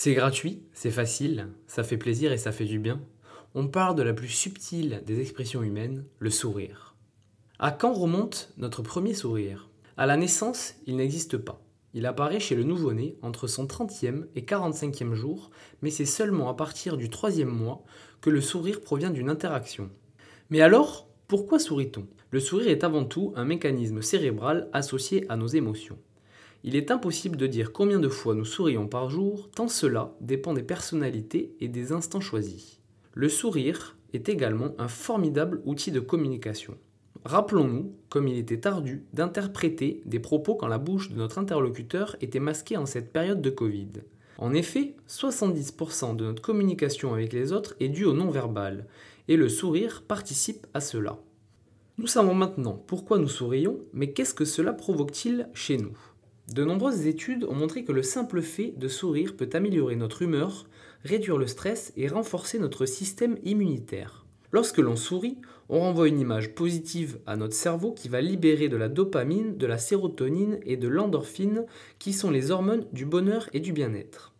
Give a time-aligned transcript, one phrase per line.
[0.00, 3.00] C'est gratuit, c'est facile, ça fait plaisir et ça fait du bien.
[3.56, 6.94] On parle de la plus subtile des expressions humaines, le sourire.
[7.58, 9.68] À quand remonte notre premier sourire?
[9.96, 11.60] À la naissance, il n'existe pas.
[11.94, 15.50] Il apparaît chez le nouveau-né entre son 30e et 45e jour,
[15.82, 17.82] mais c'est seulement à partir du troisième mois
[18.20, 19.90] que le sourire provient d'une interaction.
[20.48, 22.06] Mais alors, pourquoi sourit-on?
[22.30, 25.98] Le sourire est avant tout un mécanisme cérébral associé à nos émotions.
[26.64, 30.54] Il est impossible de dire combien de fois nous sourions par jour, tant cela dépend
[30.54, 32.80] des personnalités et des instants choisis.
[33.14, 36.76] Le sourire est également un formidable outil de communication.
[37.24, 42.40] Rappelons-nous comme il était ardu d'interpréter des propos quand la bouche de notre interlocuteur était
[42.40, 43.90] masquée en cette période de Covid.
[44.38, 48.86] En effet, 70% de notre communication avec les autres est due au non-verbal,
[49.26, 51.18] et le sourire participe à cela.
[51.98, 55.98] Nous savons maintenant pourquoi nous sourions, mais qu'est-ce que cela provoque-t-il chez nous?
[56.52, 60.66] De nombreuses études ont montré que le simple fait de sourire peut améliorer notre humeur,
[61.04, 64.24] réduire le stress et renforcer notre système immunitaire.
[64.50, 65.36] Lorsque l'on sourit,
[65.68, 69.66] on renvoie une image positive à notre cerveau qui va libérer de la dopamine, de
[69.66, 71.66] la sérotonine et de l'endorphine
[71.98, 74.32] qui sont les hormones du bonheur et du bien-être.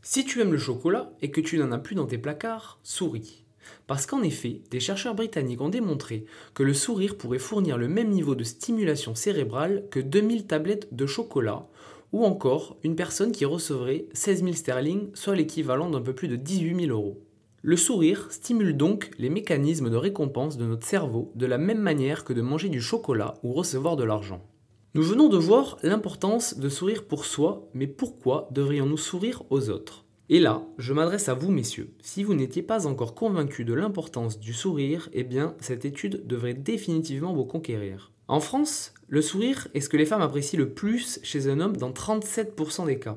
[0.00, 3.44] Si tu aimes le chocolat et que tu n'en as plus dans tes placards, souris.
[3.86, 8.10] Parce qu'en effet, des chercheurs britanniques ont démontré que le sourire pourrait fournir le même
[8.10, 11.66] niveau de stimulation cérébrale que 2000 tablettes de chocolat,
[12.12, 16.36] ou encore une personne qui recevrait 16 000 sterling, soit l'équivalent d'un peu plus de
[16.36, 17.22] 18 000 euros.
[17.62, 22.24] Le sourire stimule donc les mécanismes de récompense de notre cerveau de la même manière
[22.24, 24.46] que de manger du chocolat ou recevoir de l'argent.
[24.94, 30.06] Nous venons de voir l'importance de sourire pour soi, mais pourquoi devrions-nous sourire aux autres?
[30.30, 31.94] Et là, je m'adresse à vous, messieurs.
[32.02, 36.54] Si vous n'étiez pas encore convaincus de l'importance du sourire, eh bien, cette étude devrait
[36.54, 38.12] définitivement vous conquérir.
[38.28, 41.78] En France, le sourire est ce que les femmes apprécient le plus chez un homme
[41.78, 43.16] dans 37% des cas.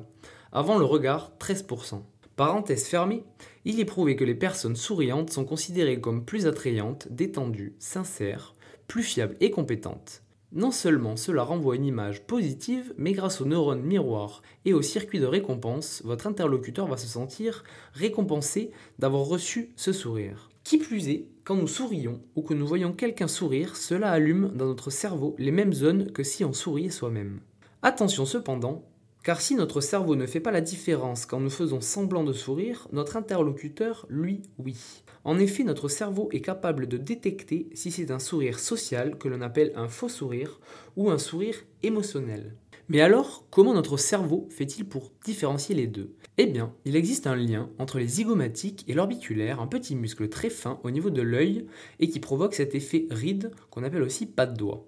[0.52, 2.00] Avant le regard, 13%.
[2.36, 3.24] Parenthèse fermée,
[3.66, 8.54] il est prouvé que les personnes souriantes sont considérées comme plus attrayantes, détendues, sincères,
[8.88, 10.22] plus fiables et compétentes.
[10.54, 15.18] Non seulement cela renvoie une image positive, mais grâce aux neurones miroirs et au circuit
[15.18, 17.64] de récompense, votre interlocuteur va se sentir
[17.94, 20.50] récompensé d'avoir reçu ce sourire.
[20.62, 24.66] Qui plus est, quand nous sourions ou que nous voyons quelqu'un sourire, cela allume dans
[24.66, 27.40] notre cerveau les mêmes zones que si on souriait soi-même.
[27.80, 28.84] Attention cependant,
[29.22, 32.88] car si notre cerveau ne fait pas la différence quand nous faisons semblant de sourire,
[32.92, 34.76] notre interlocuteur, lui, oui.
[35.24, 39.40] En effet, notre cerveau est capable de détecter si c'est un sourire social que l'on
[39.40, 40.60] appelle un faux sourire
[40.96, 42.56] ou un sourire émotionnel.
[42.88, 46.16] Mais alors, comment notre cerveau fait-il pour différencier les deux?
[46.36, 50.50] Eh bien, il existe un lien entre les zygomatiques et l'orbiculaire, un petit muscle très
[50.50, 51.66] fin au niveau de l'œil
[52.00, 54.84] et qui provoque cet effet ride qu'on appelle aussi pas de doigt.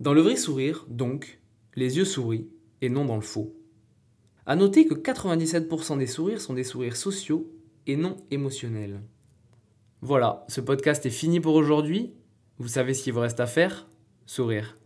[0.00, 1.40] Dans le vrai sourire, donc,
[1.74, 2.48] les yeux sourient
[2.82, 3.54] et non dans le faux.
[4.46, 7.50] A noter que 97% des sourires sont des sourires sociaux
[7.86, 9.00] et non émotionnels.
[10.02, 12.14] Voilà, ce podcast est fini pour aujourd'hui.
[12.58, 13.88] Vous savez ce qu'il vous reste à faire?
[14.26, 14.78] Sourire.